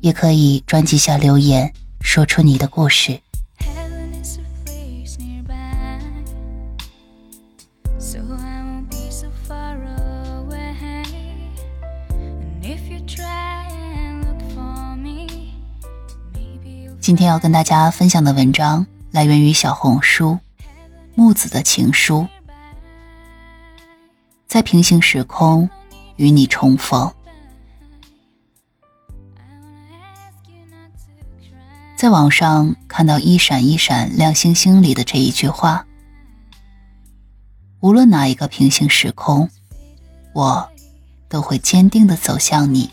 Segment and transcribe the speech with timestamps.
[0.00, 3.20] 也可以专辑下留言，说出你的故事。
[17.00, 20.38] 今天要跟大家分享的文章来源于小红书。
[21.16, 22.26] 木子的情书，
[24.46, 25.68] 在平行时空
[26.16, 27.12] 与你重逢。
[32.00, 35.86] 在网上看到“一闪一闪亮星星”里的这一句话
[37.80, 39.50] ：“无论哪一个平行时空，
[40.32, 40.70] 我
[41.28, 42.88] 都会坚定的走向你。”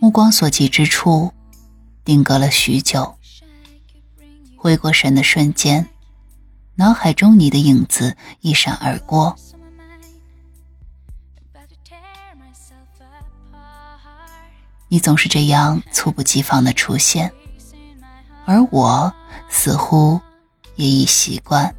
[0.00, 1.32] 目光所及之处，
[2.04, 3.14] 定格了许久。
[4.56, 5.88] 回过神的瞬间，
[6.74, 9.36] 脑海中你的影子一闪而过。
[14.88, 17.32] 你总是这样猝不及防的出现，
[18.44, 19.12] 而我
[19.48, 20.20] 似乎
[20.76, 21.74] 也已习惯。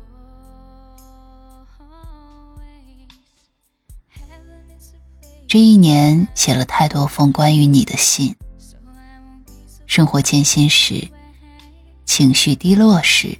[5.48, 8.36] 这一年写了太多封关于你的信，
[9.86, 11.10] 生活艰辛时。
[12.06, 13.38] 情绪低落时，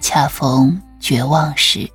[0.00, 1.90] 恰逢绝望时，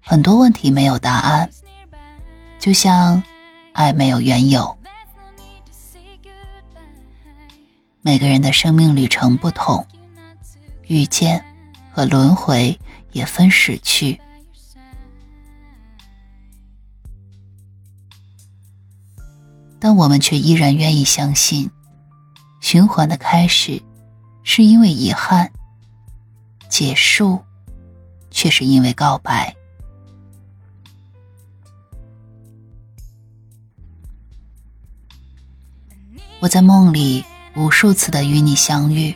[0.00, 1.48] 很多问题没有答案，
[2.58, 3.22] 就像
[3.72, 4.76] 爱没有缘由。
[8.00, 9.86] 每个人的生命旅程不同，
[10.86, 11.44] 遇见
[11.92, 12.78] 和轮回
[13.12, 14.20] 也分时去。
[19.78, 21.70] 但我们却依然愿意相信，
[22.60, 23.80] 循环的开始
[24.42, 25.52] 是因为遗憾，
[26.68, 27.38] 结束
[28.30, 29.54] 却是因为告白。
[36.40, 37.24] 我在梦里
[37.56, 39.14] 无数次的与你相遇，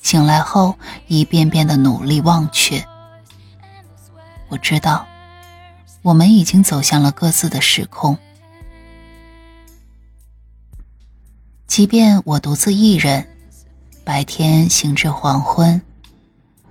[0.00, 0.74] 醒来后
[1.06, 2.82] 一遍遍的努力忘却。
[4.48, 5.06] 我知道，
[6.00, 8.16] 我们已经走向了各自的时空。
[11.66, 13.28] 即便我独自一人，
[14.02, 15.80] 白天行至黄昏，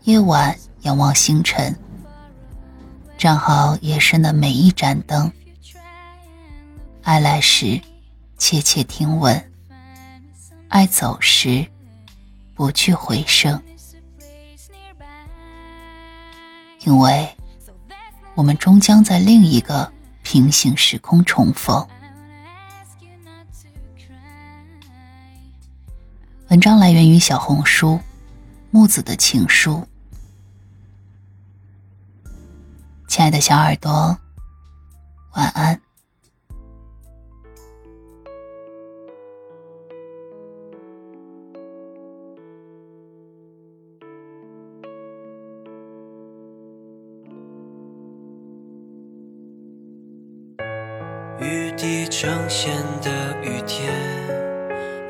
[0.05, 1.77] 夜晚仰望星辰，
[3.19, 5.31] 站好夜深的每一盏灯。
[7.03, 7.79] 爱来时，
[8.37, 9.35] 切切听闻；
[10.69, 11.65] 爱走时，
[12.53, 13.61] 不去回声。
[16.85, 17.35] 因为，
[18.35, 19.91] 我们终将在另一个
[20.23, 21.85] 平行时空重逢。
[26.49, 27.99] 文章来源于小红书，
[28.71, 29.85] 木子的情书。
[33.07, 34.17] 亲爱的小耳朵，
[35.33, 35.81] 晚安。
[51.77, 52.73] 雨滴成线
[53.03, 53.11] 的
[53.43, 53.93] 雨天。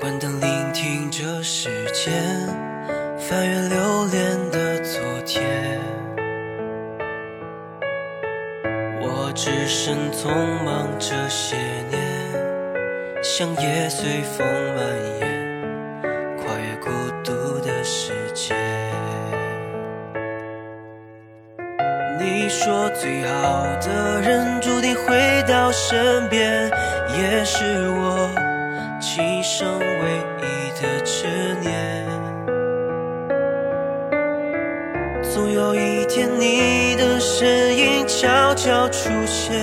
[0.01, 2.13] 关灯，聆听这时间，
[3.17, 5.47] 翻阅留恋的昨天。
[8.99, 10.29] 我只身匆
[10.65, 11.55] 忙这些
[11.89, 12.01] 年，
[13.23, 14.85] 像叶随风蔓
[15.21, 16.89] 延，跨越孤
[17.23, 17.31] 独
[17.65, 18.53] 的世界。
[22.19, 24.59] 你说最好的人
[25.07, 26.69] 回到身边，
[27.17, 28.29] 也是我。
[28.99, 29.85] 今生唯
[30.41, 31.25] 一的执
[31.61, 32.05] 念，
[35.23, 39.55] 总有一天你的身影悄悄出现，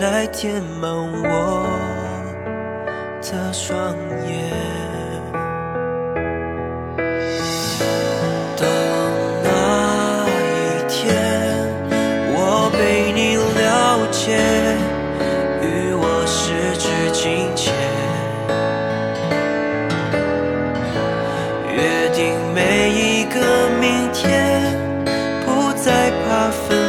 [0.00, 1.66] 来填满我
[3.20, 3.76] 的双
[4.26, 4.87] 眼。
[22.70, 23.40] 每一个
[23.80, 24.60] 明天，
[25.46, 26.87] 不再怕分